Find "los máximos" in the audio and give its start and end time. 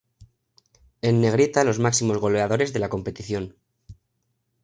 1.63-2.17